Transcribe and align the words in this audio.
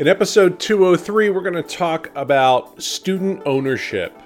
In 0.00 0.08
episode 0.08 0.58
203, 0.58 1.28
we're 1.28 1.42
going 1.42 1.52
to 1.52 1.62
talk 1.62 2.10
about 2.14 2.82
student 2.82 3.42
ownership, 3.44 4.18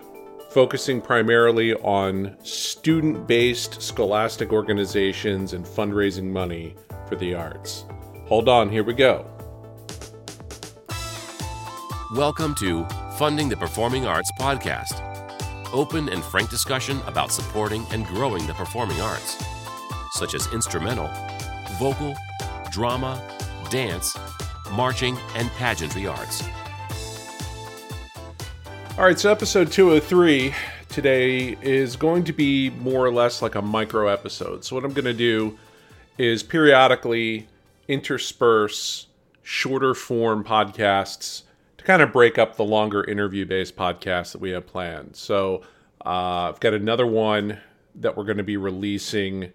focusing 0.50 1.00
primarily 1.00 1.75
on 1.75 2.37
student 2.45 3.27
based 3.27 3.83
scholastic 3.83 4.52
organizations 4.52 5.52
and 5.52 5.67
fundraising 5.67 6.31
money 6.31 6.76
for 7.08 7.17
the 7.17 7.34
arts. 7.34 7.87
Hold 8.27 8.48
on, 8.48 8.68
here 8.68 8.84
we 8.84 8.95
go. 8.95 9.27
Welcome 12.14 12.54
to 12.61 12.86
Funding 13.18 13.48
the 13.48 13.56
Performing 13.56 14.06
Arts 14.06 14.30
podcast. 14.38 15.02
Open 15.72 16.09
and 16.09 16.22
frank 16.22 16.50
discussion 16.50 17.00
about 17.09 17.32
supporting 17.32 17.84
and 17.91 18.06
growing 18.06 18.46
the 18.46 18.54
performing 18.54 19.00
arts, 19.00 19.45
such 20.12 20.34
as 20.34 20.46
instrumental, 20.52 21.11
vocal, 21.80 22.14
drama, 22.70 23.20
dance, 23.70 24.16
marching, 24.75 25.16
and 25.34 25.50
pageantry 25.52 26.06
arts. 26.06 26.43
All 28.97 29.05
right, 29.05 29.19
so 29.19 29.30
episode 29.30 29.73
203 29.73 30.55
today 30.88 31.56
is 31.60 31.97
going 31.97 32.23
to 32.23 32.33
be 32.33 32.70
more 32.70 33.05
or 33.05 33.10
less 33.10 33.42
like 33.42 33.56
a 33.56 33.62
micro 33.62 34.06
episode. 34.06 34.64
So, 34.64 34.77
what 34.77 34.84
I'm 34.84 34.92
going 34.92 35.05
to 35.06 35.12
do 35.12 35.59
is 36.16 36.45
periodically 36.45 37.48
intersperse 37.88 39.09
shorter 39.42 39.95
form 39.95 40.45
podcasts 40.45 41.42
to 41.78 41.84
kind 41.84 42.00
of 42.02 42.12
break 42.12 42.38
up 42.38 42.56
the 42.56 42.64
longer 42.64 43.02
interview 43.02 43.45
based 43.45 43.75
podcasts 43.75 44.30
that 44.30 44.41
we 44.41 44.50
have 44.50 44.66
planned. 44.69 45.16
So, 45.16 45.62
uh, 46.06 46.50
I've 46.50 46.61
got 46.61 46.75
another 46.75 47.06
one 47.06 47.59
that 47.97 48.16
we're 48.16 48.25
going 48.25 48.36
to 48.36 48.45
be 48.45 48.56
releasing 48.56 49.50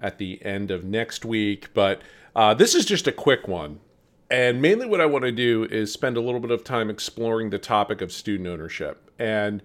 at 0.00 0.18
the 0.18 0.44
end 0.44 0.70
of 0.70 0.84
next 0.84 1.24
week, 1.24 1.72
but 1.72 2.02
uh, 2.34 2.52
this 2.52 2.74
is 2.74 2.84
just 2.84 3.06
a 3.06 3.12
quick 3.12 3.48
one. 3.48 3.80
And 4.30 4.60
mainly 4.60 4.86
what 4.86 5.00
I 5.00 5.06
want 5.06 5.24
to 5.24 5.32
do 5.32 5.64
is 5.70 5.92
spend 5.92 6.16
a 6.16 6.20
little 6.20 6.40
bit 6.40 6.50
of 6.50 6.64
time 6.64 6.90
exploring 6.90 7.50
the 7.50 7.58
topic 7.58 8.00
of 8.00 8.10
student 8.10 8.48
ownership. 8.48 9.10
And 9.18 9.62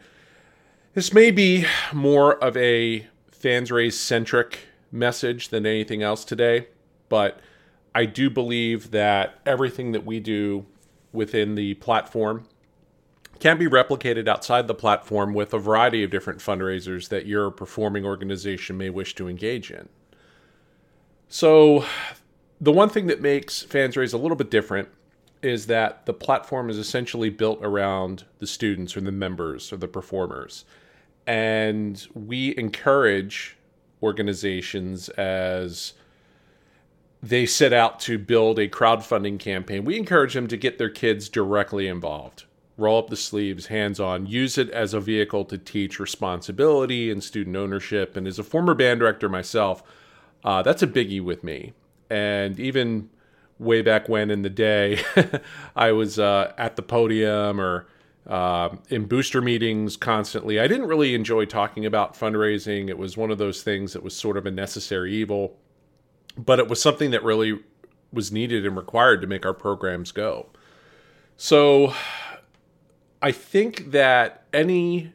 this 0.93 1.13
may 1.13 1.31
be 1.31 1.65
more 1.91 2.35
of 2.43 2.55
a 2.57 3.07
FansRaise 3.31 3.93
centric 3.93 4.59
message 4.91 5.49
than 5.49 5.65
anything 5.65 6.03
else 6.03 6.23
today, 6.23 6.67
but 7.09 7.39
I 7.95 8.05
do 8.05 8.29
believe 8.29 8.91
that 8.91 9.39
everything 9.45 9.93
that 9.93 10.05
we 10.05 10.19
do 10.19 10.65
within 11.11 11.55
the 11.55 11.73
platform 11.75 12.45
can 13.39 13.57
be 13.57 13.67
replicated 13.67 14.27
outside 14.27 14.67
the 14.67 14.75
platform 14.75 15.33
with 15.33 15.53
a 15.53 15.57
variety 15.57 16.03
of 16.03 16.11
different 16.11 16.39
fundraisers 16.39 17.09
that 17.09 17.25
your 17.25 17.49
performing 17.49 18.05
organization 18.05 18.77
may 18.77 18.89
wish 18.89 19.15
to 19.15 19.27
engage 19.27 19.71
in. 19.71 19.89
So, 21.27 21.85
the 22.61 22.71
one 22.71 22.89
thing 22.89 23.07
that 23.07 23.21
makes 23.21 23.63
FansRaise 23.63 24.13
a 24.13 24.17
little 24.17 24.37
bit 24.37 24.51
different 24.51 24.87
is 25.41 25.65
that 25.65 26.05
the 26.05 26.13
platform 26.13 26.69
is 26.69 26.77
essentially 26.77 27.31
built 27.31 27.59
around 27.63 28.23
the 28.37 28.45
students 28.45 28.95
or 28.95 29.01
the 29.01 29.11
members 29.11 29.73
or 29.73 29.77
the 29.77 29.87
performers. 29.87 30.63
And 31.25 32.05
we 32.13 32.55
encourage 32.55 33.57
organizations 34.03 35.09
as 35.09 35.93
they 37.23 37.47
set 37.47 37.73
out 37.73 37.99
to 38.01 38.19
build 38.19 38.59
a 38.59 38.67
crowdfunding 38.67 39.39
campaign. 39.39 39.83
We 39.83 39.97
encourage 39.97 40.35
them 40.35 40.47
to 40.47 40.57
get 40.57 40.77
their 40.77 40.89
kids 40.89 41.29
directly 41.29 41.87
involved. 41.87 42.45
Roll 42.77 42.99
up 42.99 43.09
the 43.09 43.17
sleeves, 43.17 43.67
hands 43.67 43.99
on, 43.99 44.27
use 44.27 44.59
it 44.59 44.69
as 44.69 44.93
a 44.93 44.99
vehicle 44.99 45.45
to 45.45 45.57
teach 45.57 45.99
responsibility 45.99 47.09
and 47.09 47.23
student 47.23 47.55
ownership. 47.55 48.15
And 48.15 48.27
as 48.27 48.37
a 48.37 48.43
former 48.43 48.75
band 48.75 48.99
director 48.99 49.29
myself, 49.29 49.81
uh, 50.43 50.61
that's 50.61 50.83
a 50.83 50.87
biggie 50.87 51.23
with 51.23 51.43
me 51.43 51.73
and 52.11 52.59
even 52.59 53.09
way 53.57 53.81
back 53.81 54.09
when 54.09 54.29
in 54.29 54.41
the 54.41 54.49
day, 54.49 55.01
I 55.75 55.93
was 55.93 56.19
uh, 56.19 56.51
at 56.57 56.75
the 56.75 56.81
podium 56.81 57.61
or 57.61 57.87
uh, 58.27 58.75
in 58.89 59.05
booster 59.05 59.41
meetings 59.41 59.95
constantly. 59.95 60.59
I 60.59 60.67
didn't 60.67 60.87
really 60.87 61.15
enjoy 61.15 61.45
talking 61.45 61.85
about 61.85 62.19
fundraising. 62.19 62.89
It 62.89 62.97
was 62.97 63.15
one 63.15 63.31
of 63.31 63.37
those 63.37 63.63
things 63.63 63.93
that 63.93 64.03
was 64.03 64.13
sort 64.13 64.35
of 64.35 64.45
a 64.45 64.51
necessary 64.51 65.13
evil, 65.13 65.57
but 66.37 66.59
it 66.59 66.67
was 66.67 66.81
something 66.81 67.11
that 67.11 67.23
really 67.23 67.59
was 68.11 68.29
needed 68.29 68.65
and 68.65 68.75
required 68.75 69.21
to 69.21 69.27
make 69.27 69.45
our 69.45 69.53
programs 69.53 70.11
go. 70.11 70.49
So 71.37 71.93
I 73.21 73.31
think 73.31 73.91
that 73.91 74.43
any 74.51 75.13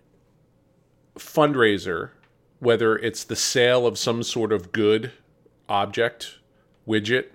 fundraiser, 1.19 2.11
whether 2.59 2.97
it's 2.97 3.23
the 3.23 3.37
sale 3.37 3.87
of 3.87 3.99
some 3.99 4.23
sort 4.23 4.51
of 4.51 4.73
good 4.73 5.13
object 5.69 6.39
widget, 6.87 7.27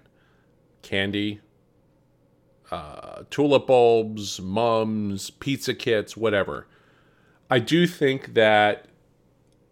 candy, 0.81 1.41
uh, 2.71 3.23
tulip 3.29 3.67
bulbs, 3.67 4.39
mums, 4.39 5.29
pizza 5.29 5.73
kits, 5.73 6.15
whatever. 6.15 6.67
I 7.49 7.59
do 7.59 7.85
think 7.85 8.33
that 8.33 8.85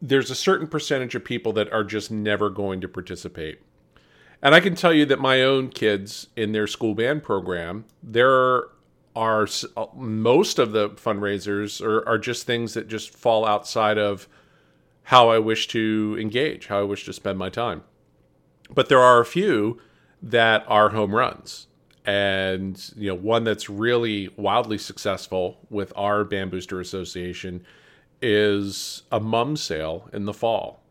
there's 0.02 0.30
a 0.30 0.36
certain 0.36 0.68
percentage 0.68 1.16
of 1.16 1.24
people 1.24 1.54
that 1.54 1.72
are 1.72 1.84
just 1.84 2.12
never 2.12 2.50
going 2.50 2.82
to 2.82 2.88
participate. 2.88 3.62
And 4.42 4.56
I 4.56 4.60
can 4.60 4.76
tell 4.76 4.94
you 4.94 5.06
that 5.06 5.20
my 5.20 5.42
own 5.42 5.70
kids 5.70 6.28
in 6.36 6.52
their 6.54 6.68
school 6.68 6.96
band 6.96 7.24
program, 7.24 7.86
there 8.02 8.66
are 9.16 9.48
uh, 9.76 9.86
most 9.96 10.60
of 10.60 10.72
the 10.72 10.92
fundraisers 10.92 11.82
are, 11.82 12.08
are 12.08 12.18
just 12.18 12.46
things 12.46 12.74
that 12.74 12.88
just 12.88 13.14
fall 13.14 13.46
outside 13.46 13.98
of 13.98 14.28
how 15.04 15.30
I 15.30 15.40
wish 15.40 15.68
to 15.70 16.18
engage, 16.20 16.68
how 16.68 16.80
I 16.80 16.84
wish 16.84 17.06
to 17.06 17.14
spend 17.14 17.38
my 17.38 17.50
time. 17.50 17.84
But 18.74 18.90
there 18.90 19.00
are 19.00 19.20
a 19.20 19.26
few 19.26 19.80
that 20.22 20.64
are 20.68 20.90
home 20.90 21.16
runs. 21.16 21.68
And 22.06 22.92
you 22.96 23.10
know, 23.10 23.16
one 23.16 23.44
that's 23.44 23.70
really 23.70 24.30
wildly 24.36 24.78
successful 24.78 25.60
with 25.70 25.94
our 25.96 26.24
Band 26.24 26.52
Booster 26.52 26.80
Association 26.80 27.64
is 28.22 29.04
a 29.12 29.20
mum 29.20 29.56
sale 29.56 30.10
in 30.14 30.26
the 30.26 30.34
fall. 30.34 30.82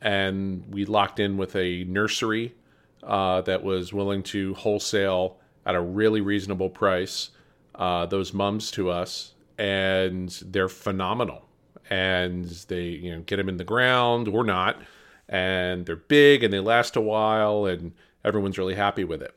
And 0.00 0.64
we 0.70 0.84
locked 0.84 1.18
in 1.18 1.36
with 1.36 1.56
a 1.56 1.84
nursery 1.84 2.54
uh, 3.02 3.40
that 3.42 3.62
was 3.62 3.92
willing 3.92 4.22
to 4.24 4.54
wholesale 4.54 5.38
at 5.66 5.74
a 5.74 5.80
really 5.80 6.20
reasonable 6.20 6.68
price 6.68 7.30
uh, 7.74 8.06
those 8.06 8.32
mums 8.32 8.70
to 8.72 8.90
us, 8.90 9.32
and 9.58 10.30
they're 10.46 10.68
phenomenal. 10.68 11.42
And 11.90 12.46
they, 12.68 12.84
you 12.84 13.12
know, 13.12 13.20
get 13.22 13.36
them 13.36 13.48
in 13.48 13.56
the 13.56 13.64
ground 13.64 14.28
or 14.28 14.44
not, 14.44 14.80
and 15.28 15.86
they're 15.86 15.96
big 15.96 16.42
and 16.42 16.52
they 16.52 16.60
last 16.60 16.96
a 16.96 17.00
while, 17.00 17.66
and 17.66 17.92
everyone's 18.24 18.58
really 18.58 18.74
happy 18.74 19.04
with 19.04 19.22
it. 19.22 19.34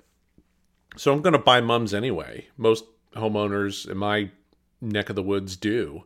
So 0.96 1.14
I'm 1.14 1.22
going 1.22 1.34
to 1.34 1.40
buy 1.40 1.62
mums 1.62 1.94
anyway. 1.94 2.48
Most 2.58 2.86
homeowners 3.16 3.90
in 3.90 3.98
my 3.98 4.32
neck 4.82 5.10
of 5.10 5.16
the 5.16 5.24
woods 5.24 5.56
do. 5.56 6.04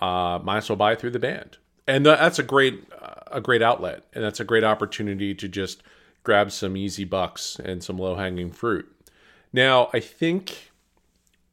Uh, 0.00 0.38
might 0.42 0.58
as 0.58 0.68
well 0.68 0.76
buy 0.76 0.92
it 0.92 1.00
through 1.00 1.10
the 1.10 1.18
band, 1.18 1.58
and 1.86 2.06
that's 2.06 2.38
a 2.38 2.42
great 2.42 2.84
a 3.30 3.40
great 3.40 3.62
outlet, 3.62 4.04
and 4.14 4.24
that's 4.24 4.40
a 4.40 4.44
great 4.44 4.64
opportunity 4.64 5.34
to 5.34 5.46
just 5.48 5.82
grab 6.22 6.50
some 6.50 6.76
easy 6.76 7.04
bucks 7.04 7.60
and 7.62 7.84
some 7.84 7.98
low 7.98 8.14
hanging 8.14 8.50
fruit. 8.50 8.86
Now, 9.52 9.90
I 9.92 10.00
think 10.00 10.70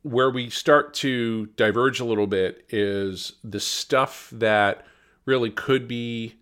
where 0.03 0.29
we 0.29 0.49
start 0.49 0.93
to 0.93 1.47
diverge 1.57 1.99
a 1.99 2.05
little 2.05 2.27
bit 2.27 2.65
is 2.69 3.33
the 3.43 3.59
stuff 3.59 4.29
that 4.31 4.85
really 5.25 5.49
could 5.49 5.87
be 5.87 6.35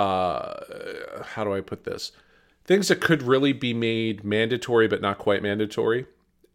uh, 0.00 1.22
how 1.22 1.44
do 1.44 1.52
I 1.52 1.60
put 1.60 1.84
this? 1.84 2.12
Things 2.64 2.88
that 2.88 3.02
could 3.02 3.22
really 3.22 3.52
be 3.52 3.74
made 3.74 4.24
mandatory 4.24 4.88
but 4.88 5.02
not 5.02 5.18
quite 5.18 5.42
mandatory. 5.42 6.06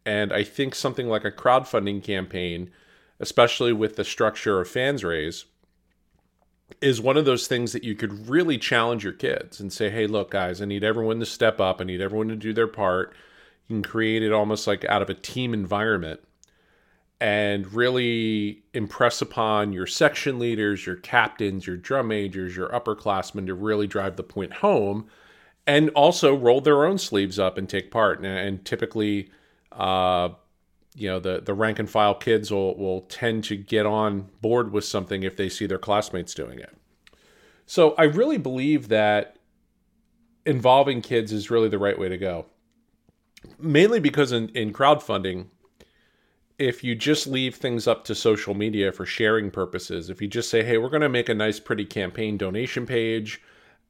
And 0.04 0.34
I 0.34 0.44
think 0.44 0.74
something 0.74 1.08
like 1.08 1.26
a 1.26 1.32
crowdfunding 1.32 2.04
campaign, 2.04 2.72
especially 3.20 3.72
with 3.72 3.98
the 3.98 4.04
structure 4.04 4.60
of 4.60 4.68
FansRaise, 4.68 5.46
is 6.82 7.00
one 7.00 7.18
of 7.18 7.26
those 7.26 7.46
things 7.48 7.72
that 7.74 7.84
you 7.84 7.94
could 7.94 8.28
really 8.28 8.58
challenge 8.58 9.04
your 9.04 9.14
kids 9.14 9.60
and 9.60 9.72
say, 9.72 9.92
hey, 9.92 10.08
look, 10.08 10.32
guys, 10.32 10.60
I 10.60 10.66
need 10.66 10.84
everyone 10.84 11.20
to 11.20 11.26
step 11.26 11.60
up. 11.60 11.80
I 11.80 11.84
need 11.84 12.02
everyone 12.02 12.30
to 12.30 12.36
do 12.36 12.54
their 12.54 12.68
part. 12.68 13.14
You 13.68 13.76
can 13.76 13.84
create 13.84 14.24
it 14.24 14.32
almost 14.32 14.66
like 14.66 14.86
out 14.86 15.04
of 15.04 15.10
a 15.10 15.14
team 15.14 15.54
environment 15.54 16.22
and 17.22 17.72
really 17.74 18.64
impress 18.74 19.22
upon 19.22 19.72
your 19.72 19.88
section 19.88 20.38
leaders, 20.38 20.86
your 20.86 20.98
captains, 20.98 21.66
your 21.66 21.78
drum 21.78 22.10
majors, 22.10 22.56
your 22.56 22.70
upperclassmen 22.70 23.46
to 23.48 23.54
really 23.54 23.88
drive 23.88 24.16
the 24.16 24.24
point 24.24 24.54
home 24.54 25.08
and 25.66 25.90
also 25.92 26.36
roll 26.36 26.62
their 26.62 26.86
own 26.86 26.98
sleeves 26.98 27.40
up 27.40 27.58
and 27.58 27.70
take 27.70 27.90
part. 27.90 28.20
And, 28.20 28.28
and 28.28 28.66
typically, 28.66 29.32
uh, 29.72 30.30
you 30.96 31.08
know, 31.08 31.20
the, 31.20 31.42
the 31.42 31.54
rank 31.54 31.80
and 31.80 31.90
file 31.90 32.16
kids 32.16 32.52
will, 32.52 32.78
will 32.78 33.02
tend 33.02 33.44
to 33.46 33.56
get 33.56 33.86
on 33.86 34.30
board 34.42 34.72
with 34.72 34.86
something 34.86 35.24
if 35.24 35.38
they 35.38 35.50
see 35.50 35.66
their 35.66 35.78
classmates 35.78 36.34
doing 36.34 36.60
it. 36.60 36.76
So 37.66 37.96
I 37.98 38.04
really 38.04 38.38
believe 38.38 38.90
that 38.90 39.38
involving 40.46 41.02
kids 41.02 41.34
is 41.34 41.50
really 41.50 41.70
the 41.70 41.80
right 41.80 41.98
way 41.98 42.10
to 42.10 42.18
go. 42.18 42.46
Mainly 43.60 44.00
because 44.00 44.32
in, 44.32 44.50
in 44.50 44.74
crowdfunding, 44.74 45.48
if 46.58 46.84
you 46.84 46.96
just 46.96 47.28
leave 47.28 47.56
things 47.56 47.88
up 47.88 48.06
to 48.06 48.16
social 48.16 48.54
media 48.54 48.92
for 48.92 49.06
sharing 49.06 49.52
purposes, 49.52 50.10
if 50.10 50.22
you 50.22 50.28
just 50.28 50.50
say, 50.50 50.64
hey, 50.64 50.78
we're 50.78 50.90
going 50.90 51.02
to 51.02 51.10
make 51.10 51.30
a 51.30 51.34
nice, 51.34 51.60
pretty 51.60 51.86
campaign 51.86 52.38
donation 52.38 52.86
page 52.86 53.42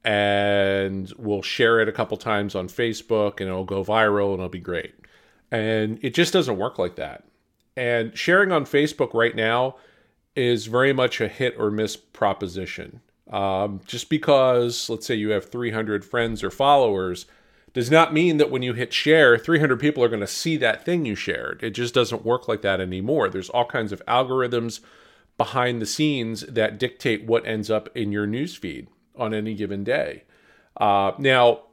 and 0.04 1.12
we'll 1.18 1.42
share 1.42 1.80
it 1.80 1.88
a 1.88 1.92
couple 1.92 2.16
times 2.16 2.54
on 2.54 2.68
Facebook 2.68 3.40
and 3.40 3.48
it'll 3.48 3.64
go 3.64 3.84
viral 3.84 4.30
and 4.30 4.34
it'll 4.34 4.48
be 4.48 4.60
great. 4.60 4.94
And 5.50 5.98
it 6.02 6.14
just 6.14 6.32
doesn't 6.32 6.58
work 6.58 6.78
like 6.78 6.96
that. 6.96 7.24
And 7.76 8.16
sharing 8.16 8.52
on 8.52 8.64
Facebook 8.64 9.14
right 9.14 9.34
now 9.34 9.76
is 10.34 10.66
very 10.66 10.92
much 10.92 11.20
a 11.20 11.28
hit 11.28 11.54
or 11.58 11.70
miss 11.70 11.96
proposition. 11.96 13.00
Um, 13.30 13.80
just 13.86 14.08
because, 14.08 14.88
let's 14.88 15.06
say, 15.06 15.16
you 15.16 15.30
have 15.30 15.50
300 15.50 16.04
friends 16.04 16.44
or 16.44 16.50
followers, 16.50 17.26
does 17.76 17.90
not 17.90 18.14
mean 18.14 18.38
that 18.38 18.50
when 18.50 18.62
you 18.62 18.72
hit 18.72 18.90
share, 18.94 19.36
300 19.36 19.78
people 19.78 20.02
are 20.02 20.08
going 20.08 20.20
to 20.20 20.26
see 20.26 20.56
that 20.56 20.82
thing 20.82 21.04
you 21.04 21.14
shared. 21.14 21.62
It 21.62 21.72
just 21.72 21.92
doesn't 21.92 22.24
work 22.24 22.48
like 22.48 22.62
that 22.62 22.80
anymore. 22.80 23.28
There's 23.28 23.50
all 23.50 23.66
kinds 23.66 23.92
of 23.92 24.02
algorithms 24.06 24.80
behind 25.36 25.82
the 25.82 25.84
scenes 25.84 26.40
that 26.46 26.78
dictate 26.78 27.26
what 27.26 27.46
ends 27.46 27.70
up 27.70 27.94
in 27.94 28.12
your 28.12 28.26
newsfeed 28.26 28.86
on 29.14 29.34
any 29.34 29.54
given 29.54 29.84
day. 29.84 30.24
Uh, 30.78 31.12
now, 31.18 31.64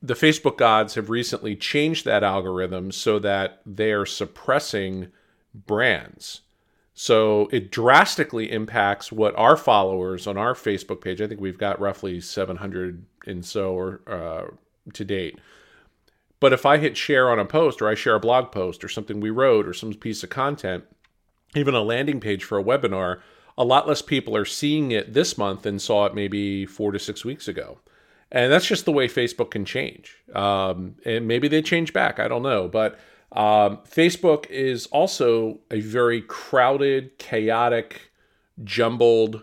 the 0.00 0.14
Facebook 0.14 0.56
gods 0.56 0.94
have 0.94 1.10
recently 1.10 1.54
changed 1.54 2.06
that 2.06 2.24
algorithm 2.24 2.90
so 2.90 3.18
that 3.18 3.60
they 3.66 3.92
are 3.92 4.06
suppressing 4.06 5.08
brands. 5.54 6.40
So 6.94 7.50
it 7.52 7.70
drastically 7.70 8.50
impacts 8.50 9.12
what 9.12 9.36
our 9.36 9.58
followers 9.58 10.26
on 10.26 10.38
our 10.38 10.54
Facebook 10.54 11.02
page. 11.02 11.20
I 11.20 11.26
think 11.26 11.42
we've 11.42 11.58
got 11.58 11.78
roughly 11.78 12.22
700 12.22 13.04
and 13.26 13.44
so 13.44 13.74
or 13.74 14.00
uh, 14.06 14.54
to 14.92 15.04
date. 15.04 15.38
But 16.40 16.52
if 16.52 16.66
I 16.66 16.78
hit 16.78 16.96
share 16.96 17.30
on 17.30 17.38
a 17.38 17.44
post 17.44 17.80
or 17.80 17.88
I 17.88 17.94
share 17.94 18.16
a 18.16 18.20
blog 18.20 18.52
post 18.52 18.84
or 18.84 18.88
something 18.88 19.20
we 19.20 19.30
wrote 19.30 19.66
or 19.66 19.72
some 19.72 19.94
piece 19.94 20.22
of 20.22 20.30
content, 20.30 20.84
even 21.54 21.74
a 21.74 21.82
landing 21.82 22.20
page 22.20 22.44
for 22.44 22.58
a 22.58 22.64
webinar, 22.64 23.20
a 23.56 23.64
lot 23.64 23.88
less 23.88 24.02
people 24.02 24.36
are 24.36 24.44
seeing 24.44 24.90
it 24.90 25.14
this 25.14 25.38
month 25.38 25.62
than 25.62 25.78
saw 25.78 26.06
it 26.06 26.14
maybe 26.14 26.66
four 26.66 26.92
to 26.92 26.98
six 26.98 27.24
weeks 27.24 27.48
ago. 27.48 27.78
And 28.32 28.52
that's 28.52 28.66
just 28.66 28.84
the 28.84 28.92
way 28.92 29.06
Facebook 29.06 29.52
can 29.52 29.64
change. 29.64 30.18
Um, 30.34 30.96
and 31.06 31.28
maybe 31.28 31.46
they 31.46 31.62
change 31.62 31.92
back. 31.92 32.18
I 32.18 32.26
don't 32.26 32.42
know. 32.42 32.68
But 32.68 32.98
um, 33.30 33.78
Facebook 33.88 34.50
is 34.50 34.86
also 34.86 35.60
a 35.70 35.80
very 35.80 36.20
crowded, 36.20 37.16
chaotic, 37.18 38.10
jumbled, 38.64 39.42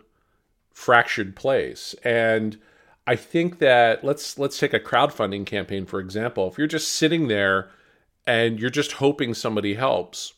fractured 0.74 1.36
place. 1.36 1.96
And 2.04 2.60
I 3.07 3.15
think 3.15 3.59
that 3.59 4.03
let's 4.03 4.38
let's 4.38 4.59
take 4.59 4.74
a 4.74 4.80
crowdfunding 4.80 5.45
campaign 5.45 5.86
for 5.86 6.00
example. 6.00 6.48
If 6.48 6.57
you're 6.57 6.68
just 6.68 6.89
sitting 6.89 7.27
there 7.27 7.69
and 8.27 8.59
you're 8.59 8.69
just 8.69 8.94
hoping 8.94 9.33
somebody 9.33 9.74
helps, 9.74 10.33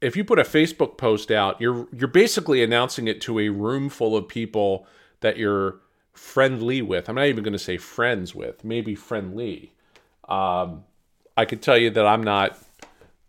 if 0.00 0.16
you 0.16 0.24
put 0.24 0.38
a 0.38 0.42
Facebook 0.42 0.98
post 0.98 1.30
out, 1.30 1.60
you're 1.60 1.88
you're 1.92 2.08
basically 2.08 2.62
announcing 2.62 3.08
it 3.08 3.20
to 3.22 3.38
a 3.38 3.48
room 3.48 3.88
full 3.88 4.16
of 4.16 4.28
people 4.28 4.86
that 5.20 5.36
you're 5.36 5.80
friendly 6.12 6.82
with. 6.82 7.08
I'm 7.08 7.14
not 7.14 7.26
even 7.26 7.44
going 7.44 7.52
to 7.52 7.58
say 7.58 7.76
friends 7.76 8.34
with, 8.34 8.64
maybe 8.64 8.94
friendly. 8.94 9.72
Um, 10.28 10.84
I 11.36 11.44
could 11.44 11.62
tell 11.62 11.76
you 11.76 11.90
that 11.90 12.06
I'm 12.06 12.22
not 12.22 12.58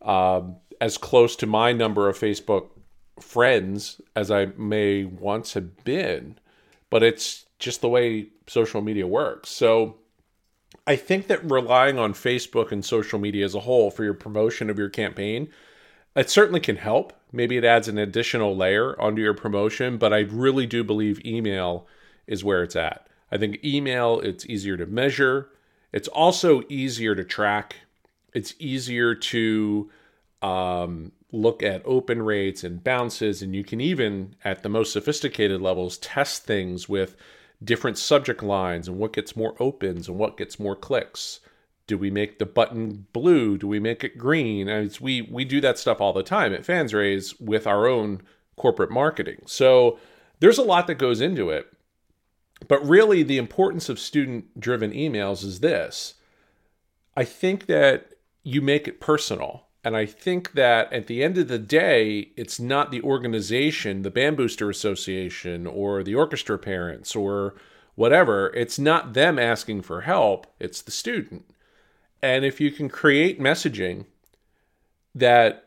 um, 0.01 0.57
as 0.79 0.97
close 0.97 1.35
to 1.37 1.45
my 1.45 1.71
number 1.73 2.07
of 2.09 2.17
Facebook 2.17 2.69
friends 3.19 4.01
as 4.15 4.31
I 4.31 4.47
may 4.57 5.03
once 5.05 5.53
have 5.53 5.83
been, 5.83 6.37
but 6.89 7.03
it's 7.03 7.46
just 7.59 7.81
the 7.81 7.89
way 7.89 8.27
social 8.47 8.81
media 8.81 9.07
works. 9.07 9.49
So 9.49 9.97
I 10.85 10.95
think 10.95 11.27
that 11.27 11.49
relying 11.49 11.97
on 11.97 12.13
Facebook 12.13 12.71
and 12.71 12.83
social 12.83 13.19
media 13.19 13.45
as 13.45 13.55
a 13.55 13.61
whole 13.61 13.91
for 13.91 14.03
your 14.03 14.13
promotion 14.13 14.69
of 14.69 14.77
your 14.77 14.89
campaign, 14.89 15.49
it 16.15 16.29
certainly 16.29 16.59
can 16.59 16.77
help. 16.77 17.13
Maybe 17.31 17.57
it 17.57 17.65
adds 17.65 17.87
an 17.87 17.97
additional 17.97 18.55
layer 18.55 18.99
onto 18.99 19.21
your 19.21 19.33
promotion, 19.33 19.97
but 19.97 20.13
I 20.13 20.19
really 20.19 20.65
do 20.65 20.83
believe 20.83 21.25
email 21.25 21.87
is 22.25 22.43
where 22.43 22.63
it's 22.63 22.75
at. 22.75 23.07
I 23.31 23.37
think 23.37 23.63
email, 23.63 24.19
it's 24.21 24.45
easier 24.45 24.77
to 24.77 24.85
measure. 24.85 25.49
It's 25.91 26.07
also 26.07 26.63
easier 26.69 27.15
to 27.15 27.23
track. 27.23 27.75
It's 28.33 28.53
easier 28.59 29.15
to 29.15 29.89
um, 30.41 31.11
look 31.31 31.61
at 31.63 31.81
open 31.85 32.21
rates 32.21 32.63
and 32.63 32.83
bounces, 32.83 33.41
and 33.41 33.55
you 33.55 33.63
can 33.63 33.81
even, 33.81 34.35
at 34.45 34.63
the 34.63 34.69
most 34.69 34.93
sophisticated 34.93 35.61
levels, 35.61 35.97
test 35.97 36.45
things 36.45 36.87
with 36.87 37.17
different 37.63 37.97
subject 37.97 38.43
lines 38.43 38.87
and 38.87 38.97
what 38.97 39.13
gets 39.13 39.35
more 39.35 39.55
opens 39.59 40.07
and 40.07 40.17
what 40.17 40.37
gets 40.37 40.59
more 40.59 40.75
clicks. 40.75 41.39
Do 41.87 41.97
we 41.97 42.11
make 42.11 42.37
the 42.37 42.45
button 42.45 43.07
blue? 43.13 43.57
Do 43.57 43.67
we 43.67 43.79
make 43.79 44.03
it 44.03 44.17
green? 44.17 44.67
As 44.67 44.99
we 44.99 45.21
we 45.21 45.45
do 45.45 45.61
that 45.61 45.79
stuff 45.79 46.01
all 46.01 46.13
the 46.13 46.23
time 46.23 46.53
at 46.53 46.65
FansRaise 46.65 47.39
with 47.39 47.65
our 47.65 47.87
own 47.87 48.21
corporate 48.57 48.91
marketing. 48.91 49.41
So 49.45 49.97
there's 50.39 50.57
a 50.57 50.63
lot 50.63 50.87
that 50.87 50.95
goes 50.95 51.21
into 51.21 51.49
it. 51.49 51.67
But 52.67 52.85
really, 52.85 53.23
the 53.23 53.37
importance 53.37 53.87
of 53.87 53.99
student 53.99 54.59
driven 54.59 54.91
emails 54.91 55.43
is 55.43 55.59
this 55.61 56.15
I 57.15 57.23
think 57.23 57.67
that 57.67 58.11
you 58.43 58.61
make 58.61 58.87
it 58.87 58.99
personal. 58.99 59.66
And 59.87 59.95
I 59.95 60.05
think 60.05 60.51
that 60.51 60.91
at 60.91 61.07
the 61.07 61.23
end 61.23 61.37
of 61.37 61.47
the 61.47 61.57
day, 61.57 62.31
it's 62.35 62.59
not 62.59 62.91
the 62.91 63.01
organization, 63.03 64.01
the 64.01 64.11
Band 64.11 64.35
Booster 64.35 64.69
Association, 64.69 65.65
or 65.65 66.03
the 66.03 66.13
orchestra 66.13 66.57
parents, 66.59 67.15
or 67.15 67.55
whatever. 67.95 68.53
It's 68.53 68.77
not 68.77 69.13
them 69.13 69.39
asking 69.39 69.83
for 69.83 70.01
help, 70.01 70.45
it's 70.59 70.81
the 70.81 70.91
student. 70.91 71.45
And 72.21 72.43
if 72.43 72.59
you 72.59 72.69
can 72.69 72.89
create 72.89 73.39
messaging 73.39 74.07
that 75.15 75.63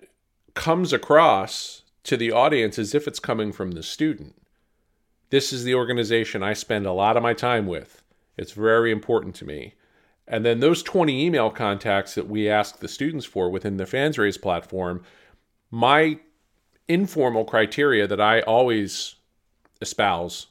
comes 0.53 0.93
across 0.93 1.81
to 2.05 2.19
the 2.19 2.31
audience 2.31 2.79
as 2.79 2.95
if 2.95 3.09
it's 3.09 3.21
coming 3.21 3.53
from 3.53 3.71
the 3.71 3.83
student, 3.83 4.35
this 5.31 5.51
is 5.51 5.65
the 5.65 5.77
organization 5.77 6.43
I 6.43 6.53
spend 6.53 6.85
a 6.85 6.93
lot 6.93 7.17
of 7.17 7.23
my 7.23 7.33
time 7.33 7.67
with. 7.67 8.03
It's 8.37 8.53
very 8.53 8.93
important 8.93 9.35
to 9.37 9.47
me. 9.47 9.77
And 10.31 10.47
then 10.47 10.61
those 10.61 10.85
20 10.85 11.27
email 11.27 11.51
contacts 11.51 12.15
that 12.15 12.29
we 12.29 12.49
ask 12.49 12.79
the 12.79 12.87
students 12.87 13.27
for 13.27 13.51
within 13.51 13.79
the 13.79 13.85
FansRaise 13.85 14.41
platform, 14.41 15.03
my 15.73 16.21
informal 16.87 17.45
criteria 17.45 18.07
that 18.07 18.21
I 18.21 18.41
always 18.43 19.17
espouse 19.83 20.47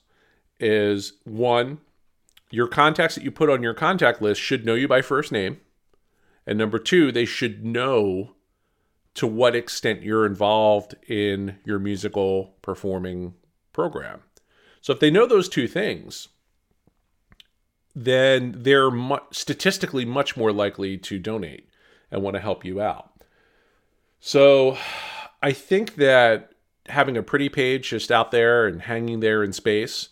is 0.60 1.14
one, 1.24 1.80
your 2.52 2.68
contacts 2.68 3.16
that 3.16 3.24
you 3.24 3.32
put 3.32 3.50
on 3.50 3.64
your 3.64 3.74
contact 3.74 4.22
list 4.22 4.42
should 4.42 4.66
know 4.66 4.76
you 4.76 4.88
by 4.88 5.02
first 5.02 5.32
name. 5.32 5.62
And 6.46 6.58
number 6.58 6.78
two, 6.78 7.14
they 7.14 7.26
should 7.26 7.64
know 7.64 8.36
to 9.14 9.28
what 9.28 9.56
extent 9.56 10.04
you're 10.04 10.26
involved 10.26 10.96
in 11.08 11.58
your 11.64 11.80
musical 11.80 12.56
performing 12.62 13.34
program. 13.72 14.24
So 14.82 14.92
if 14.92 15.00
they 15.00 15.12
know 15.12 15.26
those 15.26 15.48
two 15.48 15.68
things, 15.68 16.28
then 18.06 18.56
they're 18.56 18.90
mu- 18.90 19.18
statistically 19.32 20.06
much 20.06 20.38
more 20.38 20.54
likely 20.54 20.98
to 20.98 21.20
donate 21.20 21.68
and 22.10 22.22
want 22.22 22.36
to 22.36 22.42
help 22.42 22.64
you 22.64 22.80
out. 22.80 23.12
So 24.22 24.78
I 25.44 25.52
think 25.52 25.96
that 25.96 26.52
having 26.88 27.18
a 27.18 27.24
pretty 27.24 27.50
page 27.50 27.90
just 27.90 28.12
out 28.12 28.32
there 28.32 28.66
and 28.66 28.84
hanging 28.84 29.20
there 29.20 29.44
in 29.44 29.52
space 29.52 30.10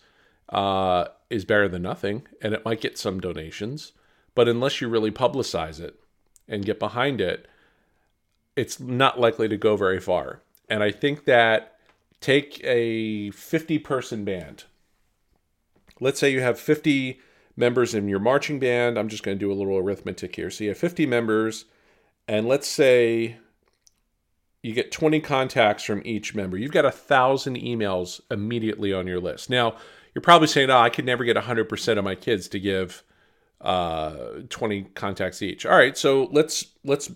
uh, 0.50 1.06
is 1.30 1.44
better 1.44 1.68
than 1.68 1.82
nothing, 1.82 2.26
and 2.42 2.52
it 2.52 2.64
might 2.64 2.80
get 2.80 2.98
some 2.98 3.20
donations. 3.20 3.92
But 4.34 4.48
unless 4.48 4.80
you 4.80 4.88
really 4.88 5.10
publicize 5.10 5.80
it 5.80 5.98
and 6.46 6.64
get 6.64 6.78
behind 6.78 7.20
it, 7.20 7.48
it's 8.54 8.78
not 8.78 9.18
likely 9.18 9.48
to 9.48 9.56
go 9.56 9.76
very 9.76 10.00
far. 10.00 10.42
And 10.68 10.82
I 10.82 10.90
think 10.90 11.24
that 11.24 11.76
take 12.20 12.62
a 12.64 13.30
50 13.30 13.78
person 13.78 14.24
band. 14.24 14.64
Let's 16.00 16.20
say 16.20 16.30
you 16.30 16.40
have 16.40 16.60
50 16.60 17.18
members 17.58 17.94
in 17.94 18.08
your 18.08 18.20
marching 18.20 18.58
band. 18.58 18.98
I'm 18.98 19.08
just 19.08 19.22
going 19.22 19.36
to 19.36 19.44
do 19.44 19.52
a 19.52 19.54
little 19.54 19.76
arithmetic 19.76 20.36
here. 20.36 20.50
So 20.50 20.64
you 20.64 20.70
have 20.70 20.78
50 20.78 21.06
members, 21.06 21.64
and 22.26 22.46
let's 22.46 22.68
say 22.68 23.36
you 24.62 24.72
get 24.72 24.92
20 24.92 25.20
contacts 25.20 25.84
from 25.84 26.02
each 26.04 26.34
member. 26.34 26.56
You've 26.56 26.72
got 26.72 26.84
a 26.84 26.90
thousand 26.90 27.56
emails 27.56 28.20
immediately 28.30 28.92
on 28.92 29.06
your 29.06 29.20
list. 29.20 29.50
Now, 29.50 29.76
you're 30.14 30.22
probably 30.22 30.48
saying, 30.48 30.70
"Oh, 30.70 30.78
I 30.78 30.90
could 30.90 31.04
never 31.04 31.24
get 31.24 31.36
100% 31.36 31.98
of 31.98 32.04
my 32.04 32.14
kids 32.14 32.48
to 32.48 32.60
give 32.60 33.04
uh, 33.60 34.40
20 34.48 34.84
contacts 34.94 35.42
each." 35.42 35.66
All 35.66 35.76
right, 35.76 35.96
so 35.96 36.28
let's 36.32 36.66
let's 36.84 37.10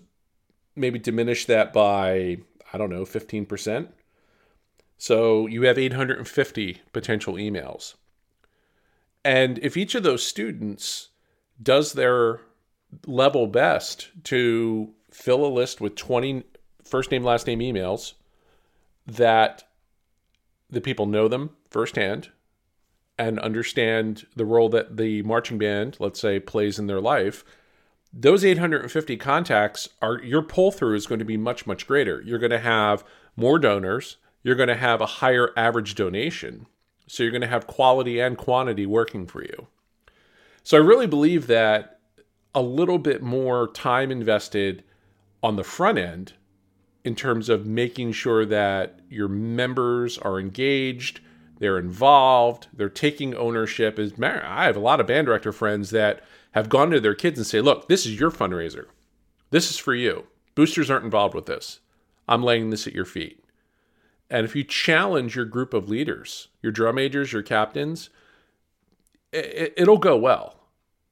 maybe 0.75 0.99
diminish 0.99 1.45
that 1.45 1.73
by 1.73 2.37
I 2.73 2.77
don't 2.77 2.89
know, 2.89 3.03
15%. 3.03 3.89
So 4.97 5.45
you 5.45 5.61
have 5.63 5.77
850 5.77 6.81
potential 6.91 7.35
emails. 7.35 7.93
And 9.25 9.57
if 9.59 9.77
each 9.77 9.95
of 9.95 10.03
those 10.03 10.25
students 10.25 11.09
does 11.61 11.93
their 11.93 12.41
level 13.05 13.47
best 13.47 14.09
to 14.25 14.93
fill 15.11 15.45
a 15.45 15.47
list 15.47 15.79
with 15.79 15.95
20 15.95 16.43
first 16.83 17.11
name, 17.11 17.23
last 17.23 17.47
name 17.47 17.59
emails 17.59 18.13
that 19.07 19.63
the 20.69 20.81
people 20.81 21.05
know 21.05 21.27
them 21.27 21.51
firsthand 21.69 22.29
and 23.17 23.39
understand 23.39 24.25
the 24.35 24.45
role 24.45 24.69
that 24.69 24.97
the 24.97 25.21
marching 25.21 25.57
band, 25.57 25.97
let's 25.99 26.19
say, 26.19 26.39
plays 26.39 26.79
in 26.79 26.87
their 26.87 27.01
life, 27.01 27.45
those 28.11 28.43
850 28.43 29.17
contacts 29.17 29.89
are 30.01 30.21
your 30.21 30.41
pull 30.41 30.71
through 30.71 30.95
is 30.95 31.07
going 31.07 31.19
to 31.19 31.25
be 31.25 31.37
much, 31.37 31.65
much 31.65 31.87
greater. 31.87 32.21
You're 32.21 32.39
going 32.39 32.51
to 32.51 32.59
have 32.59 33.03
more 33.35 33.57
donors 33.57 34.17
you're 34.43 34.55
going 34.55 34.69
to 34.69 34.75
have 34.75 35.01
a 35.01 35.05
higher 35.05 35.51
average 35.57 35.95
donation. 35.95 36.67
So 37.13 37.21
you're 37.21 37.31
going 37.31 37.41
to 37.41 37.47
have 37.47 37.67
quality 37.67 38.19
and 38.19 38.35
quantity 38.35 38.87
working 38.87 39.27
for 39.27 39.43
you. 39.43 39.67
So 40.63 40.77
I 40.77 40.79
really 40.79 41.05
believe 41.05 41.45
that 41.45 41.99
a 42.55 42.61
little 42.63 42.97
bit 42.97 43.21
more 43.21 43.67
time 43.67 44.09
invested 44.09 44.83
on 45.43 45.55
the 45.55 45.63
front 45.63 45.99
end 45.99 46.33
in 47.03 47.13
terms 47.13 47.49
of 47.49 47.67
making 47.67 48.13
sure 48.13 48.47
that 48.47 48.99
your 49.11 49.27
members 49.27 50.17
are 50.17 50.39
engaged, 50.39 51.19
they're 51.59 51.77
involved, 51.77 52.65
they're 52.73 52.89
taking 52.89 53.35
ownership. 53.35 53.99
Is 53.99 54.13
I 54.19 54.63
have 54.63 54.75
a 54.75 54.79
lot 54.79 54.99
of 54.99 55.05
band 55.05 55.27
director 55.27 55.51
friends 55.51 55.91
that 55.91 56.23
have 56.53 56.67
gone 56.67 56.89
to 56.89 56.99
their 56.99 57.13
kids 57.13 57.37
and 57.37 57.45
say, 57.45 57.61
"Look, 57.61 57.89
this 57.89 58.07
is 58.07 58.19
your 58.19 58.31
fundraiser. 58.31 58.87
This 59.51 59.69
is 59.69 59.77
for 59.77 59.93
you. 59.93 60.25
Boosters 60.55 60.89
aren't 60.89 61.05
involved 61.05 61.35
with 61.35 61.45
this. 61.45 61.79
I'm 62.27 62.41
laying 62.41 62.71
this 62.71 62.87
at 62.87 62.95
your 62.95 63.05
feet." 63.05 63.42
And 64.33 64.45
if 64.45 64.55
you 64.55 64.63
challenge 64.63 65.35
your 65.35 65.45
group 65.45 65.75
of 65.75 65.89
leaders, 65.89 66.47
your 66.63 66.71
drum 66.71 66.95
majors, 66.95 67.31
your 67.31 67.43
captains, 67.43 68.09
it, 69.31 69.75
it'll 69.77 69.99
go 69.99 70.17
well. 70.17 70.55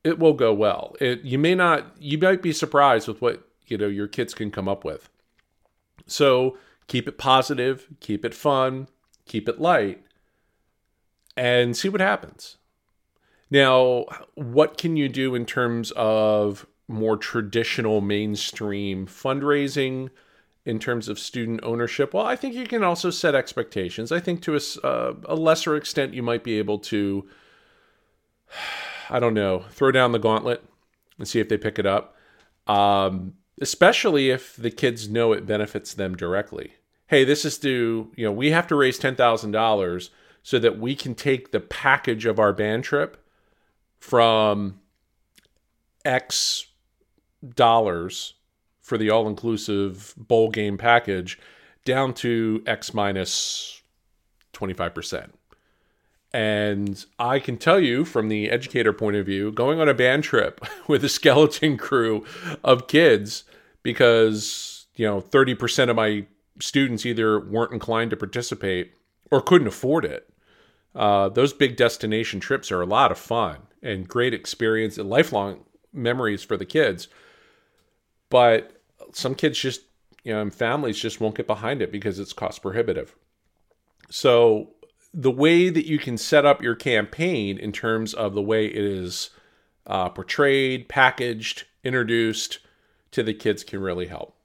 It 0.03 0.17
will 0.17 0.33
go 0.33 0.51
well. 0.51 0.95
It, 0.99 1.21
you 1.21 1.37
may 1.37 1.53
not. 1.53 1.95
You 1.99 2.17
might 2.17 2.41
be 2.41 2.51
surprised 2.51 3.07
with 3.07 3.21
what 3.21 3.47
you 3.67 3.77
know 3.77 3.87
your 3.87 4.07
kids 4.07 4.33
can 4.33 4.49
come 4.49 4.67
up 4.67 4.83
with. 4.83 5.07
So 6.07 6.57
keep 6.87 7.07
it 7.07 7.19
positive, 7.19 7.87
keep 7.99 8.25
it 8.25 8.33
fun, 8.33 8.87
keep 9.27 9.47
it 9.47 9.61
light, 9.61 10.03
and 11.37 11.77
see 11.77 11.89
what 11.89 12.01
happens. 12.01 12.57
Now, 13.51 14.05
what 14.33 14.79
can 14.79 14.97
you 14.97 15.07
do 15.07 15.35
in 15.35 15.45
terms 15.45 15.91
of 15.91 16.65
more 16.87 17.17
traditional 17.17 18.01
mainstream 18.01 19.05
fundraising? 19.05 20.09
In 20.65 20.79
terms 20.79 21.09
of 21.09 21.19
student 21.19 21.59
ownership? 21.63 22.13
Well, 22.13 22.25
I 22.25 22.35
think 22.35 22.53
you 22.53 22.67
can 22.67 22.83
also 22.83 23.09
set 23.09 23.35
expectations. 23.35 24.11
I 24.11 24.19
think 24.19 24.41
to 24.43 24.55
a, 24.55 24.85
uh, 24.85 25.13
a 25.25 25.35
lesser 25.35 25.75
extent, 25.75 26.13
you 26.13 26.23
might 26.23 26.43
be 26.43 26.57
able 26.57 26.79
to, 26.79 27.27
I 29.09 29.19
don't 29.19 29.33
know, 29.33 29.65
throw 29.71 29.91
down 29.91 30.11
the 30.11 30.19
gauntlet 30.19 30.63
and 31.17 31.27
see 31.27 31.39
if 31.39 31.49
they 31.49 31.57
pick 31.57 31.79
it 31.79 31.85
up. 31.85 32.15
Um, 32.67 33.33
especially 33.59 34.29
if 34.29 34.55
the 34.55 34.71
kids 34.71 35.09
know 35.09 35.33
it 35.33 35.45
benefits 35.45 35.93
them 35.93 36.15
directly. 36.15 36.73
Hey, 37.07 37.23
this 37.23 37.45
is 37.45 37.57
to, 37.59 38.11
you 38.15 38.25
know, 38.25 38.31
we 38.31 38.51
have 38.51 38.67
to 38.67 38.75
raise 38.75 38.99
$10,000 38.99 40.09
so 40.43 40.59
that 40.59 40.79
we 40.79 40.95
can 40.95 41.13
take 41.13 41.51
the 41.51 41.59
package 41.59 42.25
of 42.25 42.39
our 42.39 42.53
band 42.53 42.83
trip 42.83 43.23
from 43.99 44.79
X 46.03 46.65
dollars 47.55 48.33
for 48.91 48.97
the 48.97 49.09
all 49.09 49.25
inclusive 49.25 50.13
bowl 50.17 50.49
game 50.49 50.77
package 50.77 51.39
down 51.85 52.13
to 52.13 52.61
X 52.67 52.93
minus 52.93 53.81
25%. 54.51 55.29
And 56.33 57.05
I 57.17 57.39
can 57.39 57.55
tell 57.55 57.79
you 57.79 58.03
from 58.03 58.27
the 58.27 58.51
educator 58.51 58.91
point 58.91 59.15
of 59.15 59.25
view, 59.25 59.53
going 59.53 59.79
on 59.79 59.87
a 59.87 59.93
band 59.93 60.25
trip 60.25 60.59
with 60.89 61.05
a 61.05 61.09
skeleton 61.09 61.77
crew 61.77 62.25
of 62.65 62.89
kids, 62.89 63.45
because, 63.81 64.87
you 64.97 65.05
know, 65.05 65.21
30% 65.21 65.89
of 65.89 65.95
my 65.95 66.25
students 66.59 67.05
either 67.05 67.39
weren't 67.39 67.71
inclined 67.71 68.09
to 68.09 68.17
participate 68.17 68.91
or 69.31 69.39
couldn't 69.39 69.69
afford 69.69 70.03
it. 70.03 70.29
Uh, 70.93 71.29
those 71.29 71.53
big 71.53 71.77
destination 71.77 72.41
trips 72.41 72.73
are 72.73 72.81
a 72.81 72.85
lot 72.85 73.09
of 73.09 73.17
fun 73.17 73.59
and 73.81 74.09
great 74.09 74.33
experience 74.33 74.97
and 74.97 75.09
lifelong 75.09 75.63
memories 75.93 76.43
for 76.43 76.57
the 76.57 76.65
kids. 76.65 77.07
But 78.29 78.80
some 79.13 79.35
kids 79.35 79.59
just, 79.59 79.81
you 80.23 80.33
know, 80.33 80.41
and 80.41 80.53
families 80.53 80.99
just 80.99 81.19
won't 81.19 81.35
get 81.35 81.47
behind 81.47 81.81
it 81.81 81.91
because 81.91 82.19
it's 82.19 82.33
cost 82.33 82.61
prohibitive. 82.61 83.15
So 84.09 84.71
the 85.13 85.31
way 85.31 85.69
that 85.69 85.85
you 85.85 85.97
can 85.97 86.17
set 86.17 86.45
up 86.45 86.61
your 86.61 86.75
campaign 86.75 87.57
in 87.57 87.71
terms 87.71 88.13
of 88.13 88.33
the 88.33 88.41
way 88.41 88.65
it 88.65 88.75
is 88.75 89.29
uh, 89.87 90.09
portrayed, 90.09 90.87
packaged, 90.87 91.65
introduced 91.83 92.59
to 93.11 93.23
the 93.23 93.33
kids 93.33 93.63
can 93.63 93.81
really 93.81 94.07
help. 94.07 94.35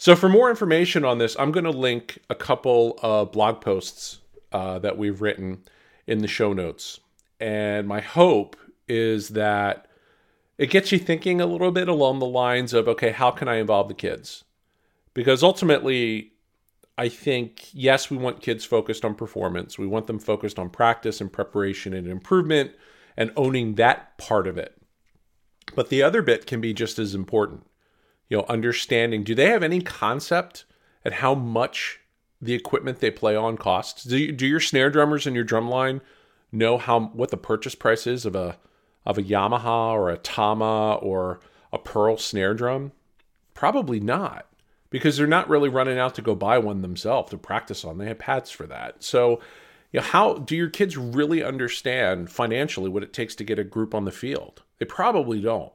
So, 0.00 0.14
for 0.14 0.28
more 0.28 0.48
information 0.48 1.04
on 1.04 1.18
this, 1.18 1.34
I'm 1.38 1.50
going 1.50 1.64
to 1.64 1.70
link 1.70 2.20
a 2.30 2.34
couple 2.34 2.98
of 3.02 3.32
blog 3.32 3.60
posts 3.60 4.18
uh, 4.52 4.78
that 4.78 4.96
we've 4.96 5.20
written 5.20 5.64
in 6.06 6.18
the 6.18 6.28
show 6.28 6.52
notes. 6.52 7.00
And 7.40 7.88
my 7.88 8.00
hope 8.00 8.56
is 8.86 9.30
that 9.30 9.87
it 10.58 10.70
gets 10.70 10.90
you 10.90 10.98
thinking 10.98 11.40
a 11.40 11.46
little 11.46 11.70
bit 11.70 11.88
along 11.88 12.18
the 12.18 12.26
lines 12.26 12.74
of 12.74 12.88
okay, 12.88 13.12
how 13.12 13.30
can 13.30 13.48
I 13.48 13.56
involve 13.56 13.88
the 13.88 13.94
kids? 13.94 14.44
Because 15.14 15.42
ultimately, 15.42 16.32
I 16.98 17.08
think, 17.08 17.68
yes, 17.72 18.10
we 18.10 18.16
want 18.16 18.42
kids 18.42 18.64
focused 18.64 19.04
on 19.04 19.14
performance. 19.14 19.78
We 19.78 19.86
want 19.86 20.08
them 20.08 20.18
focused 20.18 20.58
on 20.58 20.68
practice 20.68 21.20
and 21.20 21.32
preparation 21.32 21.94
and 21.94 22.08
improvement 22.08 22.72
and 23.16 23.32
owning 23.36 23.76
that 23.76 24.18
part 24.18 24.46
of 24.46 24.58
it. 24.58 24.74
But 25.74 25.90
the 25.90 26.02
other 26.02 26.22
bit 26.22 26.46
can 26.46 26.60
be 26.60 26.74
just 26.74 26.98
as 26.98 27.14
important. 27.14 27.66
You 28.28 28.38
know, 28.38 28.46
understanding 28.48 29.22
do 29.22 29.34
they 29.34 29.46
have 29.46 29.62
any 29.62 29.80
concept 29.80 30.64
at 31.04 31.14
how 31.14 31.34
much 31.34 32.00
the 32.40 32.54
equipment 32.54 32.98
they 32.98 33.10
play 33.10 33.36
on 33.36 33.56
costs? 33.56 34.04
Do, 34.04 34.18
you, 34.18 34.32
do 34.32 34.46
your 34.46 34.60
snare 34.60 34.90
drummers 34.90 35.26
and 35.26 35.34
your 35.34 35.44
drum 35.44 35.68
line 35.68 36.00
know 36.50 36.78
how 36.78 37.00
what 37.00 37.30
the 37.30 37.36
purchase 37.36 37.74
price 37.74 38.06
is 38.06 38.24
of 38.24 38.34
a 38.34 38.58
of 39.04 39.18
a 39.18 39.22
Yamaha 39.22 39.92
or 39.92 40.10
a 40.10 40.18
Tama 40.18 40.94
or 40.96 41.40
a 41.72 41.78
Pearl 41.78 42.16
snare 42.16 42.54
drum? 42.54 42.92
Probably 43.54 44.00
not, 44.00 44.46
because 44.90 45.16
they're 45.16 45.26
not 45.26 45.48
really 45.48 45.68
running 45.68 45.98
out 45.98 46.14
to 46.14 46.22
go 46.22 46.34
buy 46.34 46.58
one 46.58 46.82
themselves 46.82 47.30
to 47.30 47.38
practice 47.38 47.84
on. 47.84 47.98
They 47.98 48.06
have 48.06 48.18
pads 48.18 48.50
for 48.50 48.66
that. 48.66 49.02
So, 49.02 49.40
you 49.92 50.00
know, 50.00 50.06
how 50.06 50.34
do 50.34 50.54
your 50.54 50.70
kids 50.70 50.96
really 50.96 51.42
understand 51.42 52.30
financially 52.30 52.90
what 52.90 53.02
it 53.02 53.12
takes 53.12 53.34
to 53.36 53.44
get 53.44 53.58
a 53.58 53.64
group 53.64 53.94
on 53.94 54.04
the 54.04 54.12
field? 54.12 54.62
They 54.78 54.86
probably 54.86 55.40
don't. 55.40 55.72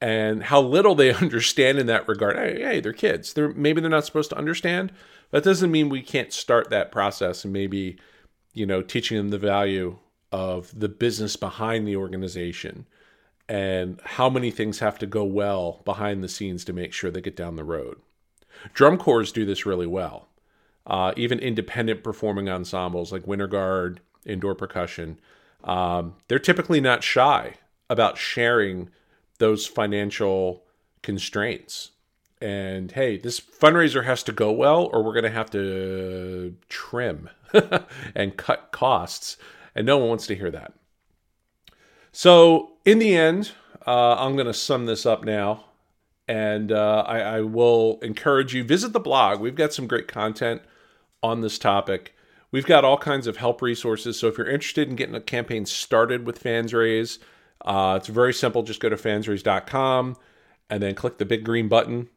And 0.00 0.42
how 0.44 0.60
little 0.60 0.94
they 0.94 1.12
understand 1.14 1.78
in 1.78 1.86
that 1.86 2.08
regard. 2.08 2.36
Hey, 2.36 2.62
hey, 2.62 2.80
they're 2.80 2.92
kids. 2.92 3.32
They're 3.32 3.52
maybe 3.52 3.80
they're 3.80 3.90
not 3.90 4.06
supposed 4.06 4.30
to 4.30 4.38
understand. 4.38 4.92
That 5.30 5.44
doesn't 5.44 5.70
mean 5.70 5.88
we 5.88 6.02
can't 6.02 6.32
start 6.32 6.70
that 6.70 6.92
process 6.92 7.44
and 7.44 7.52
maybe, 7.52 7.98
you 8.52 8.66
know, 8.66 8.82
teaching 8.82 9.16
them 9.16 9.30
the 9.30 9.38
value 9.38 9.98
of 10.34 10.76
the 10.76 10.88
business 10.88 11.36
behind 11.36 11.86
the 11.86 11.94
organization 11.94 12.84
and 13.48 14.00
how 14.02 14.28
many 14.28 14.50
things 14.50 14.80
have 14.80 14.98
to 14.98 15.06
go 15.06 15.22
well 15.22 15.80
behind 15.84 16.24
the 16.24 16.28
scenes 16.28 16.64
to 16.64 16.72
make 16.72 16.92
sure 16.92 17.08
they 17.08 17.20
get 17.20 17.36
down 17.36 17.54
the 17.54 17.62
road. 17.62 18.00
Drum 18.72 18.98
corps 18.98 19.30
do 19.30 19.44
this 19.44 19.64
really 19.64 19.86
well. 19.86 20.26
Uh, 20.88 21.12
even 21.16 21.38
independent 21.38 22.02
performing 22.02 22.48
ensembles 22.48 23.12
like 23.12 23.28
Winter 23.28 23.46
Guard, 23.46 24.00
indoor 24.26 24.56
percussion, 24.56 25.20
um, 25.62 26.16
they're 26.26 26.40
typically 26.40 26.80
not 26.80 27.04
shy 27.04 27.54
about 27.88 28.18
sharing 28.18 28.90
those 29.38 29.68
financial 29.68 30.64
constraints. 31.00 31.92
And 32.40 32.90
hey, 32.90 33.18
this 33.18 33.38
fundraiser 33.38 34.04
has 34.04 34.24
to 34.24 34.32
go 34.32 34.50
well, 34.50 34.90
or 34.92 35.04
we're 35.04 35.12
going 35.12 35.22
to 35.22 35.30
have 35.30 35.50
to 35.52 36.56
trim 36.68 37.30
and 38.16 38.36
cut 38.36 38.72
costs 38.72 39.36
and 39.74 39.86
no 39.86 39.98
one 39.98 40.08
wants 40.08 40.26
to 40.28 40.36
hear 40.36 40.50
that. 40.50 40.72
So, 42.12 42.72
in 42.84 42.98
the 42.98 43.16
end, 43.16 43.52
uh, 43.86 44.14
I'm 44.14 44.34
going 44.34 44.46
to 44.46 44.54
sum 44.54 44.86
this 44.86 45.04
up 45.04 45.24
now, 45.24 45.64
and 46.28 46.70
uh, 46.70 47.04
I, 47.06 47.18
I 47.20 47.40
will 47.40 47.98
encourage 48.02 48.54
you 48.54 48.64
visit 48.64 48.92
the 48.92 49.00
blog. 49.00 49.40
We've 49.40 49.54
got 49.54 49.72
some 49.72 49.86
great 49.86 50.08
content 50.08 50.62
on 51.22 51.40
this 51.40 51.58
topic. 51.58 52.14
We've 52.50 52.66
got 52.66 52.84
all 52.84 52.98
kinds 52.98 53.26
of 53.26 53.38
help 53.38 53.60
resources. 53.62 54.18
So 54.18 54.28
if 54.28 54.38
you're 54.38 54.48
interested 54.48 54.88
in 54.88 54.94
getting 54.94 55.16
a 55.16 55.20
campaign 55.20 55.66
started 55.66 56.24
with 56.24 56.40
FansRaise, 56.40 57.18
uh, 57.64 57.94
it's 57.98 58.08
very 58.08 58.32
simple. 58.32 58.62
Just 58.62 58.78
go 58.78 58.88
to 58.88 58.96
fansraise.com 58.96 60.16
and 60.70 60.82
then 60.82 60.94
click 60.94 61.18
the 61.18 61.24
big 61.24 61.44
green 61.44 61.66
button 61.68 62.08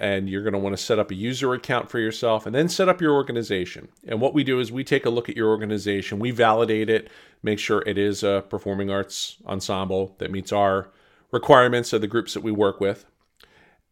and 0.00 0.30
you're 0.30 0.42
going 0.42 0.54
to 0.54 0.58
want 0.58 0.74
to 0.74 0.82
set 0.82 0.98
up 0.98 1.10
a 1.10 1.14
user 1.14 1.52
account 1.52 1.90
for 1.90 1.98
yourself 1.98 2.46
and 2.46 2.54
then 2.54 2.70
set 2.70 2.88
up 2.88 3.02
your 3.02 3.12
organization. 3.12 3.88
And 4.08 4.18
what 4.18 4.32
we 4.32 4.42
do 4.42 4.58
is 4.58 4.72
we 4.72 4.82
take 4.82 5.04
a 5.04 5.10
look 5.10 5.28
at 5.28 5.36
your 5.36 5.50
organization, 5.50 6.18
we 6.18 6.30
validate 6.30 6.88
it, 6.88 7.10
make 7.42 7.58
sure 7.58 7.82
it 7.86 7.98
is 7.98 8.22
a 8.22 8.42
performing 8.48 8.90
arts 8.90 9.36
ensemble 9.46 10.16
that 10.18 10.30
meets 10.30 10.52
our 10.52 10.90
requirements 11.30 11.92
of 11.92 12.00
the 12.00 12.06
groups 12.06 12.32
that 12.32 12.42
we 12.42 12.50
work 12.50 12.80
with. 12.80 13.04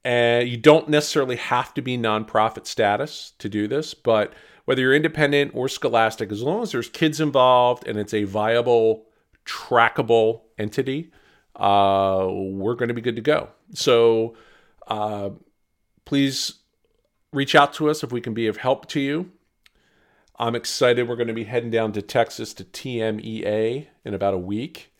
And 0.02 0.48
you 0.48 0.56
don't 0.56 0.88
necessarily 0.88 1.36
have 1.36 1.74
to 1.74 1.82
be 1.82 1.98
nonprofit 1.98 2.66
status 2.66 3.34
to 3.38 3.50
do 3.50 3.68
this, 3.68 3.92
but 3.92 4.32
whether 4.64 4.80
you're 4.80 4.94
independent 4.94 5.52
or 5.54 5.68
scholastic, 5.68 6.32
as 6.32 6.42
long 6.42 6.62
as 6.62 6.72
there's 6.72 6.88
kids 6.88 7.20
involved 7.20 7.86
and 7.86 7.98
it's 7.98 8.14
a 8.14 8.24
viable, 8.24 9.04
trackable 9.44 10.42
entity, 10.58 11.12
uh, 11.56 12.26
we're 12.30 12.76
going 12.76 12.88
to 12.88 12.94
be 12.94 13.02
good 13.02 13.16
to 13.16 13.22
go. 13.22 13.48
So, 13.74 14.36
uh, 14.86 15.30
please 16.08 16.60
reach 17.34 17.54
out 17.54 17.74
to 17.74 17.90
us 17.90 18.02
if 18.02 18.10
we 18.10 18.18
can 18.18 18.32
be 18.32 18.46
of 18.46 18.56
help 18.56 18.86
to 18.88 18.98
you. 18.98 19.30
I'm 20.38 20.54
excited. 20.54 21.06
We're 21.06 21.16
going 21.16 21.28
to 21.28 21.34
be 21.34 21.44
heading 21.44 21.70
down 21.70 21.92
to 21.92 22.00
Texas 22.00 22.54
to 22.54 22.64
TMEA 22.64 23.88
in 24.06 24.14
about 24.14 24.32
a 24.32 24.38
week, 24.38 24.90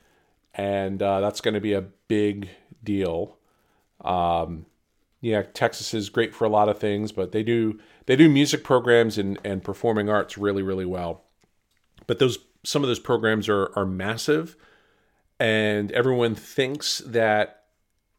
and 0.52 1.02
uh, 1.02 1.20
that's 1.20 1.40
going 1.40 1.54
to 1.54 1.62
be 1.62 1.72
a 1.72 1.80
big 1.80 2.50
deal. 2.84 3.38
Um, 4.02 4.66
yeah, 5.22 5.44
Texas 5.54 5.94
is 5.94 6.10
great 6.10 6.34
for 6.34 6.44
a 6.44 6.50
lot 6.50 6.68
of 6.68 6.78
things, 6.78 7.10
but 7.10 7.32
they 7.32 7.42
do 7.42 7.80
they 8.04 8.14
do 8.14 8.28
music 8.28 8.62
programs 8.62 9.16
and, 9.16 9.38
and 9.42 9.64
performing 9.64 10.10
arts 10.10 10.36
really 10.36 10.62
really 10.62 10.84
well. 10.84 11.22
But 12.06 12.18
those 12.18 12.36
some 12.64 12.82
of 12.82 12.88
those 12.88 13.00
programs 13.00 13.48
are 13.48 13.72
are 13.74 13.86
massive, 13.86 14.56
and 15.40 15.90
everyone 15.92 16.34
thinks 16.34 16.98
that 16.98 17.57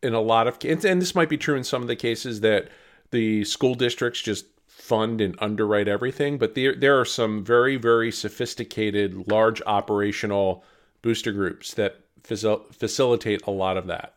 in 0.02 0.14
a 0.14 0.22
lot 0.22 0.48
of 0.48 0.58
and, 0.64 0.84
and 0.86 1.02
this 1.02 1.16
might 1.16 1.30
be 1.30 1.38
true 1.38 1.56
in 1.56 1.64
some 1.64 1.82
of 1.82 1.88
the 1.88 1.96
cases 1.96 2.42
that 2.42 2.70
the 3.12 3.44
school 3.44 3.76
districts 3.76 4.22
just 4.22 4.46
fund 4.68 5.22
and 5.22 5.36
underwrite 5.40 5.88
everything, 5.88 6.38
but 6.38 6.56
there 6.56 6.76
there 6.76 7.00
are 7.00 7.06
some 7.06 7.44
very 7.44 7.76
very 7.76 8.12
sophisticated 8.12 9.28
large 9.30 9.62
operational 9.66 10.64
booster 11.02 11.32
groups 11.32 11.74
that 11.74 12.00
facil- 12.24 12.74
facilitate 12.74 13.42
a 13.46 13.52
lot 13.52 13.78
of 13.78 13.88
that. 13.88 14.14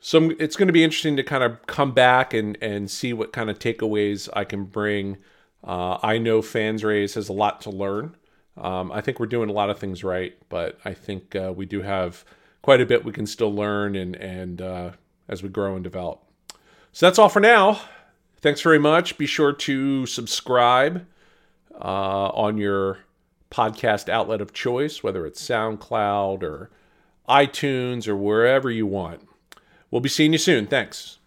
So 0.00 0.32
it's 0.38 0.56
going 0.56 0.66
to 0.66 0.72
be 0.72 0.82
interesting 0.82 1.16
to 1.16 1.22
kind 1.22 1.44
of 1.44 1.66
come 1.66 1.92
back 1.92 2.34
and 2.34 2.58
and 2.60 2.90
see 2.90 3.12
what 3.12 3.32
kind 3.32 3.50
of 3.50 3.58
takeaways 3.58 4.28
I 4.32 4.44
can 4.44 4.64
bring. 4.64 5.18
Uh, 5.64 5.98
I 6.02 6.18
know 6.18 6.40
FansRaise 6.40 7.14
has 7.14 7.28
a 7.28 7.32
lot 7.32 7.60
to 7.62 7.70
learn. 7.70 8.16
Um, 8.56 8.90
I 8.92 9.00
think 9.00 9.20
we're 9.20 9.26
doing 9.26 9.48
a 9.48 9.52
lot 9.52 9.70
of 9.70 9.78
things 9.78 10.02
right, 10.02 10.34
but 10.48 10.78
I 10.84 10.92
think 10.92 11.36
uh, 11.36 11.52
we 11.54 11.66
do 11.66 11.82
have 11.82 12.24
quite 12.62 12.80
a 12.80 12.86
bit 12.86 13.04
we 13.04 13.12
can 13.12 13.26
still 13.26 13.52
learn 13.54 13.94
and 13.94 14.16
and 14.16 14.62
uh, 14.62 14.90
as 15.28 15.42
we 15.42 15.48
grow 15.48 15.74
and 15.74 15.84
develop. 15.84 16.22
So 16.92 17.06
that's 17.06 17.18
all 17.18 17.28
for 17.28 17.40
now. 17.40 17.80
Thanks 18.40 18.60
very 18.60 18.78
much. 18.78 19.18
Be 19.18 19.26
sure 19.26 19.52
to 19.52 20.06
subscribe 20.06 21.06
uh, 21.74 22.28
on 22.28 22.58
your 22.58 22.98
podcast 23.50 24.08
outlet 24.08 24.40
of 24.40 24.52
choice, 24.52 25.02
whether 25.02 25.26
it's 25.26 25.42
SoundCloud 25.42 26.42
or 26.42 26.70
iTunes 27.28 28.08
or 28.08 28.16
wherever 28.16 28.70
you 28.70 28.86
want. 28.86 29.28
We'll 29.90 30.00
be 30.00 30.08
seeing 30.08 30.32
you 30.32 30.38
soon. 30.38 30.66
Thanks. 30.66 31.18